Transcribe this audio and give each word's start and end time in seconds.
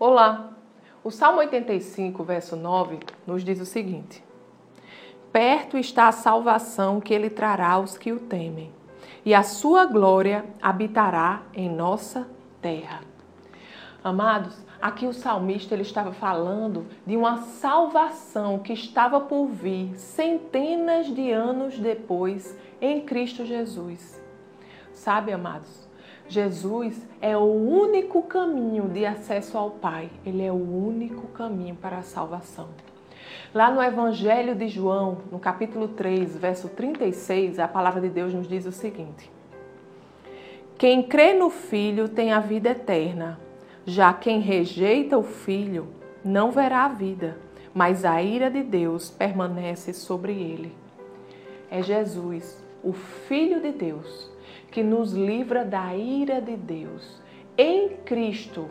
Olá! 0.00 0.50
O 1.02 1.10
Salmo 1.10 1.40
85, 1.40 2.22
verso 2.22 2.54
9, 2.54 3.00
nos 3.26 3.42
diz 3.42 3.60
o 3.60 3.66
seguinte: 3.66 4.22
Perto 5.32 5.76
está 5.76 6.06
a 6.06 6.12
salvação 6.12 7.00
que 7.00 7.12
ele 7.12 7.28
trará 7.28 7.70
aos 7.70 7.98
que 7.98 8.12
o 8.12 8.20
temem, 8.20 8.70
e 9.24 9.34
a 9.34 9.42
sua 9.42 9.86
glória 9.86 10.44
habitará 10.62 11.42
em 11.52 11.68
nossa 11.68 12.28
terra. 12.62 13.00
Amados, 14.04 14.64
aqui 14.80 15.04
o 15.04 15.12
salmista 15.12 15.74
ele 15.74 15.82
estava 15.82 16.12
falando 16.12 16.86
de 17.04 17.16
uma 17.16 17.38
salvação 17.38 18.60
que 18.60 18.72
estava 18.72 19.20
por 19.20 19.46
vir 19.48 19.98
centenas 19.98 21.12
de 21.12 21.32
anos 21.32 21.76
depois 21.76 22.56
em 22.80 23.00
Cristo 23.00 23.44
Jesus. 23.44 24.22
Sabe, 24.92 25.32
amados, 25.32 25.87
Jesus 26.28 27.08
é 27.22 27.36
o 27.36 27.44
único 27.44 28.22
caminho 28.22 28.86
de 28.88 29.06
acesso 29.06 29.56
ao 29.56 29.70
Pai. 29.70 30.10
Ele 30.26 30.44
é 30.44 30.52
o 30.52 30.56
único 30.56 31.26
caminho 31.28 31.74
para 31.74 31.98
a 31.98 32.02
salvação. 32.02 32.68
Lá 33.54 33.70
no 33.70 33.82
Evangelho 33.82 34.54
de 34.54 34.68
João, 34.68 35.18
no 35.32 35.38
capítulo 35.38 35.88
3, 35.88 36.36
verso 36.36 36.68
36, 36.68 37.58
a 37.58 37.66
palavra 37.66 38.02
de 38.02 38.10
Deus 38.10 38.34
nos 38.34 38.46
diz 38.46 38.66
o 38.66 38.72
seguinte: 38.72 39.30
Quem 40.76 41.02
crê 41.02 41.32
no 41.32 41.48
Filho 41.48 42.08
tem 42.08 42.30
a 42.30 42.40
vida 42.40 42.70
eterna, 42.70 43.40
já 43.86 44.12
quem 44.12 44.40
rejeita 44.40 45.16
o 45.16 45.22
Filho 45.22 45.88
não 46.22 46.50
verá 46.50 46.84
a 46.84 46.88
vida, 46.88 47.38
mas 47.72 48.04
a 48.04 48.22
ira 48.22 48.50
de 48.50 48.62
Deus 48.62 49.08
permanece 49.08 49.94
sobre 49.94 50.32
ele. 50.32 50.76
É 51.70 51.82
Jesus, 51.82 52.62
o 52.82 52.92
Filho 52.92 53.62
de 53.62 53.72
Deus 53.72 54.30
que 54.70 54.82
nos 54.82 55.12
livra 55.12 55.64
da 55.64 55.94
ira 55.94 56.40
de 56.40 56.56
Deus. 56.56 57.20
Em 57.56 57.96
Cristo, 58.04 58.68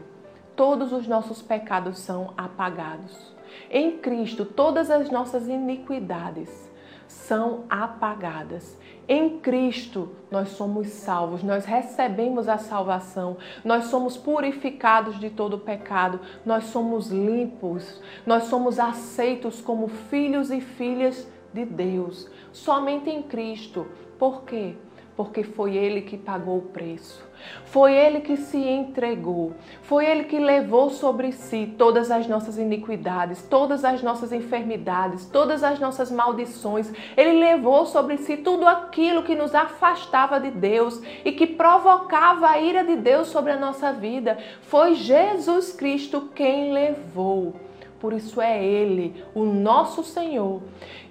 todos 0.56 0.92
os 0.92 1.08
nossos 1.08 1.42
pecados 1.42 2.00
são 2.00 2.34
apagados. 2.38 3.36
Em 3.70 3.98
Cristo, 3.98 4.46
todas 4.46 4.90
as 4.90 5.10
nossas 5.10 5.48
iniquidades 5.48 6.70
são 7.08 7.64
apagadas. 7.70 8.78
Em 9.08 9.40
Cristo, 9.40 10.12
nós 10.30 10.50
somos 10.50 10.88
salvos, 10.88 11.42
nós 11.42 11.66
recebemos 11.66 12.50
a 12.50 12.58
salvação, 12.58 13.38
nós 13.64 13.86
somos 13.86 14.18
purificados 14.18 15.18
de 15.18 15.30
todo 15.30 15.58
pecado, 15.58 16.20
nós 16.46 16.66
somos 16.66 17.10
limpos, 17.10 18.02
nós 18.26 18.44
somos 18.46 18.80
aceitos 18.80 19.62
como 19.62 19.88
filhos 19.88 20.52
e 20.52 20.60
filhas 20.60 21.28
de 21.54 21.64
Deus. 21.64 22.30
Somente 22.52 23.10
em 23.10 23.24
Cristo. 23.24 23.88
Por 24.20 24.44
quê? 24.44 24.76
Porque 25.18 25.42
foi 25.42 25.76
Ele 25.76 26.02
que 26.02 26.16
pagou 26.16 26.60
o 26.60 26.62
preço. 26.62 27.26
Foi 27.66 27.92
Ele 27.92 28.22
que 28.22 28.38
se 28.38 28.58
entregou. 28.58 29.54
Foi 29.82 30.06
Ele 30.06 30.26
que 30.26 30.38
levou 30.38 30.92
sobre 30.92 31.32
si 31.32 31.74
todas 31.76 32.12
as 32.12 32.28
nossas 32.28 32.60
iniquidades, 32.60 33.42
todas 33.42 33.84
as 33.84 34.04
nossas 34.04 34.32
enfermidades, 34.32 35.26
todas 35.26 35.64
as 35.64 35.80
nossas 35.80 36.12
maldições. 36.12 36.94
Ele 37.18 37.40
levou 37.40 37.88
sobre 37.88 38.18
si 38.18 38.38
tudo 38.38 38.68
aquilo 38.68 39.24
que 39.24 39.34
nos 39.34 39.56
afastava 39.56 40.40
de 40.40 40.52
Deus 40.52 41.02
e 41.26 41.32
que 41.32 41.48
provocava 41.48 42.50
a 42.50 42.60
ira 42.60 42.84
de 42.84 42.96
Deus 42.96 43.30
sobre 43.30 43.52
a 43.52 43.58
nossa 43.58 43.92
vida. 43.92 44.38
Foi 44.62 44.94
Jesus 44.94 45.72
Cristo 45.72 46.30
quem 46.36 46.72
levou. 46.72 47.56
Por 48.00 48.14
isso 48.14 48.40
é 48.40 48.64
Ele, 48.64 49.26
o 49.34 49.44
nosso 49.44 50.04
Senhor, 50.04 50.62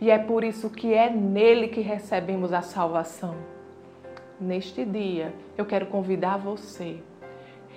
e 0.01 0.09
é 0.09 0.19
por 0.19 0.45
isso 0.45 0.71
que 0.71 0.95
é 0.95 1.11
nele 1.11 1.67
que 1.67 1.81
recebemos 1.81 2.53
a 2.53 2.63
salvação 2.63 3.57
neste 4.41 4.85
dia, 4.85 5.35
eu 5.57 5.65
quero 5.65 5.87
convidar 5.87 6.37
você. 6.37 7.03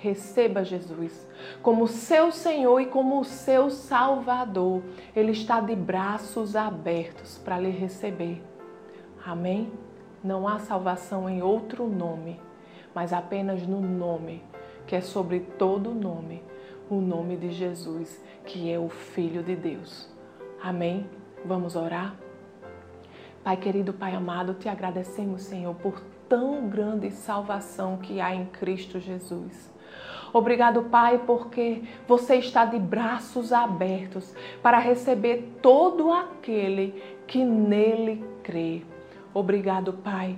Receba 0.00 0.64
Jesus 0.64 1.28
como 1.62 1.86
seu 1.86 2.32
Senhor 2.32 2.80
e 2.80 2.86
como 2.86 3.22
seu 3.22 3.70
Salvador. 3.70 4.82
Ele 5.14 5.32
está 5.32 5.60
de 5.60 5.76
braços 5.76 6.56
abertos 6.56 7.38
para 7.38 7.58
lhe 7.58 7.70
receber. 7.70 8.42
Amém? 9.24 9.70
Não 10.24 10.48
há 10.48 10.58
salvação 10.58 11.28
em 11.28 11.42
outro 11.42 11.86
nome, 11.86 12.40
mas 12.94 13.12
apenas 13.12 13.66
no 13.66 13.80
nome 13.80 14.42
que 14.86 14.96
é 14.96 15.00
sobre 15.00 15.38
todo 15.38 15.94
nome, 15.94 16.42
o 16.90 16.96
nome 16.96 17.36
de 17.36 17.52
Jesus, 17.52 18.20
que 18.44 18.72
é 18.72 18.76
o 18.76 18.88
Filho 18.88 19.40
de 19.40 19.54
Deus. 19.54 20.08
Amém? 20.60 21.08
Vamos 21.44 21.76
orar? 21.76 22.16
Pai 23.44 23.56
querido, 23.56 23.92
Pai 23.92 24.14
amado, 24.14 24.54
te 24.54 24.68
agradecemos, 24.68 25.42
Senhor, 25.42 25.74
por 25.76 26.02
tão 26.30 26.68
grande 26.68 27.10
salvação 27.10 27.98
que 27.98 28.20
há 28.20 28.34
em 28.34 28.46
Cristo 28.46 28.98
Jesus. 28.98 29.70
Obrigado, 30.32 30.84
Pai, 30.84 31.20
porque 31.26 31.82
você 32.06 32.36
está 32.36 32.64
de 32.64 32.78
braços 32.78 33.52
abertos 33.52 34.32
para 34.62 34.78
receber 34.78 35.58
todo 35.60 36.12
aquele 36.12 36.94
que 37.26 37.44
nele 37.44 38.24
crê. 38.44 38.82
Obrigado, 39.34 39.92
Pai 39.92 40.36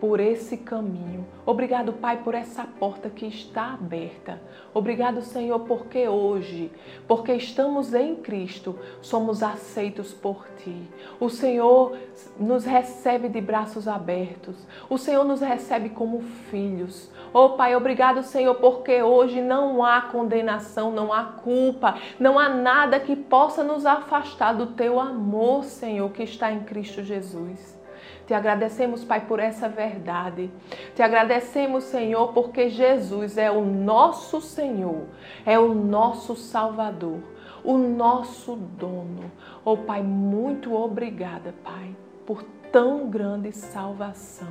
por 0.00 0.18
esse 0.18 0.56
caminho. 0.56 1.26
Obrigado, 1.44 1.92
Pai, 1.92 2.22
por 2.24 2.34
essa 2.34 2.64
porta 2.64 3.10
que 3.10 3.26
está 3.26 3.74
aberta. 3.74 4.40
Obrigado, 4.72 5.20
Senhor, 5.20 5.60
porque 5.60 6.08
hoje, 6.08 6.72
porque 7.06 7.34
estamos 7.34 7.92
em 7.92 8.16
Cristo, 8.16 8.78
somos 9.02 9.42
aceitos 9.42 10.14
por 10.14 10.46
Ti. 10.56 10.88
O 11.20 11.28
Senhor 11.28 11.98
nos 12.38 12.64
recebe 12.64 13.28
de 13.28 13.40
braços 13.40 13.86
abertos. 13.86 14.56
O 14.88 14.96
Senhor 14.96 15.24
nos 15.24 15.40
recebe 15.40 15.90
como 15.90 16.22
filhos. 16.50 17.10
Oh, 17.32 17.50
Pai, 17.50 17.76
obrigado, 17.76 18.22
Senhor, 18.22 18.54
porque 18.54 19.02
hoje 19.02 19.40
não 19.40 19.84
há 19.84 20.00
condenação, 20.00 20.90
não 20.90 21.12
há 21.12 21.24
culpa, 21.24 21.96
não 22.18 22.38
há 22.38 22.48
nada 22.48 22.98
que 22.98 23.14
possa 23.14 23.62
nos 23.62 23.84
afastar 23.84 24.54
do 24.54 24.68
Teu 24.68 24.98
amor, 24.98 25.64
Senhor, 25.64 26.10
que 26.10 26.22
está 26.22 26.50
em 26.50 26.60
Cristo 26.60 27.04
Jesus. 27.04 27.78
Te 28.26 28.34
agradecemos, 28.34 29.04
Pai, 29.04 29.20
por 29.26 29.40
essa 29.40 29.68
verdade. 29.68 30.50
Te 30.94 31.02
agradecemos, 31.02 31.84
Senhor, 31.84 32.32
porque 32.32 32.68
Jesus 32.68 33.36
é 33.36 33.50
o 33.50 33.64
nosso 33.64 34.40
Senhor, 34.40 35.06
é 35.44 35.58
o 35.58 35.74
nosso 35.74 36.36
Salvador, 36.36 37.20
o 37.64 37.76
nosso 37.76 38.56
dono. 38.56 39.30
Oh, 39.64 39.76
Pai, 39.76 40.02
muito 40.02 40.74
obrigada, 40.74 41.54
Pai, 41.64 41.94
por 42.26 42.42
tão 42.70 43.08
grande 43.08 43.52
salvação. 43.52 44.48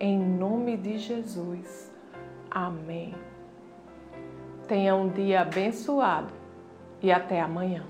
Em 0.00 0.18
nome 0.18 0.76
de 0.76 0.98
Jesus. 0.98 1.92
Amém. 2.50 3.14
Tenha 4.66 4.94
um 4.94 5.08
dia 5.08 5.42
abençoado 5.42 6.32
e 7.02 7.10
até 7.10 7.40
amanhã. 7.40 7.84